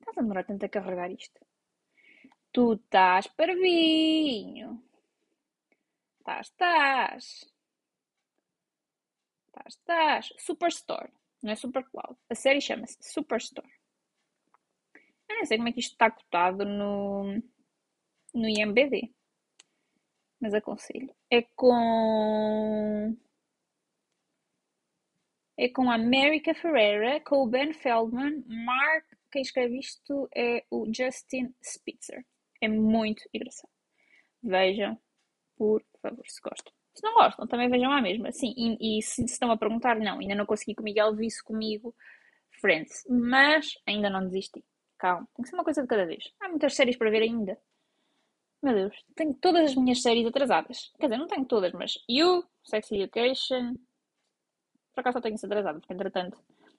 Estás 0.00 0.18
a 0.18 0.20
demorar 0.20 0.44
tanto 0.44 0.64
a 0.64 0.68
carregar 0.68 1.10
isto? 1.10 1.40
Tu 2.52 2.74
estás 2.74 3.26
parvinho. 3.26 4.82
Estás, 6.18 6.48
estás. 6.48 7.24
Estás, 9.46 9.74
estás. 9.74 10.32
Superstore. 10.38 11.12
Não 11.42 11.52
é 11.52 11.56
Supercloud. 11.56 12.16
A 12.30 12.34
série 12.34 12.60
chama-se 12.60 12.96
Superstore. 13.02 13.70
Eu 15.28 15.36
não 15.36 15.44
sei 15.46 15.56
como 15.58 15.68
é 15.68 15.72
que 15.72 15.80
isto 15.80 15.92
está 15.92 16.10
cotado 16.10 16.64
no, 16.64 17.42
no 18.32 18.48
IMBD. 18.48 19.12
Mas 20.44 20.52
aconselho. 20.52 21.08
É 21.30 21.40
com. 21.56 23.16
É 25.56 25.70
com 25.70 25.90
a 25.90 25.94
America 25.94 26.54
Ferreira, 26.54 27.18
com 27.20 27.36
o 27.36 27.46
Ben 27.46 27.72
Feldman, 27.72 28.44
Mark. 28.46 29.06
Quem 29.32 29.40
escreve 29.40 29.78
isto 29.78 30.28
é 30.36 30.62
o 30.70 30.84
Justin 30.92 31.54
Spitzer. 31.62 32.26
É 32.60 32.68
muito 32.68 33.22
engraçado. 33.32 33.70
Vejam, 34.42 35.00
por 35.56 35.82
favor, 36.02 36.26
se 36.28 36.42
gostam. 36.42 36.74
Se 36.92 37.02
não 37.02 37.14
gostam, 37.14 37.46
também 37.46 37.70
vejam 37.70 37.90
a 37.90 38.02
mesma. 38.02 38.30
Sim, 38.30 38.52
e, 38.54 38.98
e 38.98 39.02
se 39.02 39.24
estão 39.24 39.50
a 39.50 39.56
perguntar, 39.56 39.98
não, 39.98 40.18
ainda 40.18 40.34
não 40.34 40.44
consegui 40.44 40.74
com 40.74 40.82
o 40.82 40.84
Miguel, 40.84 41.16
vi 41.16 41.28
comigo 41.42 41.94
Friends. 42.60 43.02
Mas 43.08 43.78
ainda 43.86 44.10
não 44.10 44.26
desisti. 44.26 44.62
Calma, 44.98 45.26
tem 45.34 45.42
que 45.42 45.48
ser 45.48 45.56
uma 45.56 45.64
coisa 45.64 45.80
de 45.80 45.88
cada 45.88 46.04
vez. 46.04 46.22
Há 46.38 46.50
muitas 46.50 46.74
séries 46.74 46.98
para 46.98 47.10
ver 47.10 47.22
ainda. 47.22 47.58
Meu 48.64 48.72
Deus, 48.72 48.96
tenho 49.14 49.34
todas 49.34 49.72
as 49.72 49.74
minhas 49.76 50.00
séries 50.00 50.26
atrasadas. 50.26 50.90
Quer 50.98 51.08
dizer, 51.08 51.18
não 51.18 51.26
tenho 51.26 51.44
todas, 51.44 51.70
mas 51.74 51.98
You, 52.08 52.42
Sex 52.64 52.90
Education. 52.92 53.74
Por 54.94 55.00
acaso 55.00 55.18
só 55.18 55.20
tenho 55.20 55.34
isso 55.34 55.44
atrasado, 55.44 55.80
porque 55.80 55.92
entretanto 55.92 56.38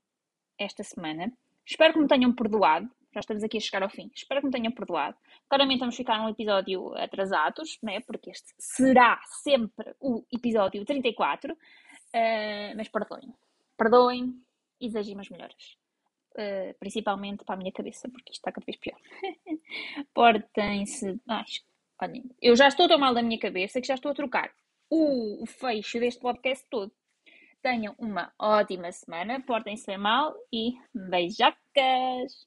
esta 0.58 0.82
semana. 0.82 1.32
Espero 1.64 1.94
que 1.94 2.00
me 2.00 2.06
tenham 2.06 2.32
perdoado. 2.32 2.88
Já 3.12 3.20
estamos 3.20 3.42
aqui 3.42 3.56
a 3.56 3.60
chegar 3.60 3.82
ao 3.82 3.88
fim. 3.88 4.10
Espero 4.14 4.40
que 4.40 4.46
me 4.46 4.52
tenham 4.52 4.72
perdoado. 4.72 5.16
Claramente 5.48 5.80
vamos 5.80 5.96
ficar 5.96 6.18
num 6.18 6.28
episódio 6.28 6.94
atrasados, 6.96 7.78
né? 7.82 8.00
porque 8.00 8.30
este 8.30 8.52
será 8.58 9.18
sempre 9.42 9.94
o 10.00 10.24
episódio 10.32 10.84
34. 10.84 11.52
Uh, 11.52 11.56
ah, 12.14 12.74
mas 12.76 12.88
perdoem. 12.88 13.34
Perdoem 13.76 14.34
e 14.80 14.86
desejem 14.88 15.18
as 15.18 15.28
melhoras. 15.30 15.78
Uh, 16.34 16.74
principalmente 16.78 17.44
para 17.44 17.54
a 17.54 17.58
minha 17.58 17.72
cabeça, 17.72 18.08
porque 18.10 18.32
isto 18.32 18.40
está 18.40 18.52
cada 18.52 18.66
vez 18.66 18.76
pior. 18.76 18.98
Portem-se. 20.12 21.18
Olhem, 22.02 22.24
eu 22.42 22.54
já 22.54 22.68
estou 22.68 22.86
tão 22.86 22.98
mal 22.98 23.14
da 23.14 23.22
minha 23.22 23.38
cabeça 23.38 23.80
que 23.80 23.86
já 23.86 23.94
estou 23.94 24.12
a 24.12 24.14
trocar 24.14 24.52
o 24.90 25.44
fecho 25.46 25.98
deste 25.98 26.20
podcast 26.20 26.66
todo. 26.70 26.92
Tenham 27.66 27.96
uma 27.98 28.32
ótima 28.38 28.92
semana, 28.92 29.42
portem-se 29.44 29.96
mal 29.96 30.32
e 30.52 30.74
beijocas! 30.94 32.46